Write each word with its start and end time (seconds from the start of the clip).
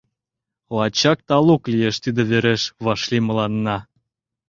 —Лачак 0.77 1.19
талук 1.27 1.63
лиеш 1.71 1.95
тиде 2.03 2.21
вереш 2.31 2.63
вашлиймыланна. 2.85 3.77